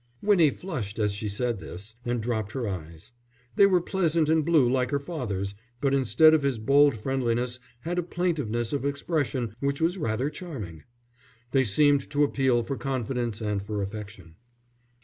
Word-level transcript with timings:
Winnie 0.23 0.49
flushed 0.49 0.97
as 0.97 1.13
she 1.13 1.29
said 1.29 1.59
this, 1.59 1.93
and 2.03 2.21
dropped 2.23 2.53
her 2.53 2.67
eyes. 2.67 3.11
They 3.55 3.67
were 3.67 3.79
pleasant 3.79 4.29
and 4.29 4.43
blue 4.43 4.67
like 4.67 4.89
her 4.89 4.97
father's, 4.99 5.53
but 5.79 5.93
instead 5.93 6.33
of 6.33 6.41
his 6.41 6.57
bold 6.57 6.97
friendliness 6.97 7.59
had 7.81 7.99
a 7.99 8.01
plaintiveness 8.01 8.73
of 8.73 8.83
expression 8.83 9.53
which 9.59 9.79
was 9.79 9.99
rather 9.99 10.31
charming. 10.31 10.85
They 11.51 11.65
seemed 11.65 12.09
to 12.09 12.23
appeal 12.23 12.63
for 12.63 12.77
confidence 12.77 13.41
and 13.41 13.61
for 13.61 13.83
affection. 13.83 14.37